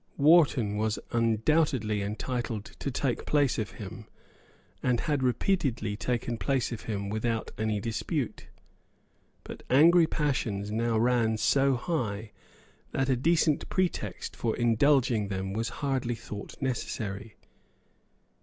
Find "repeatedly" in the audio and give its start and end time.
5.21-5.95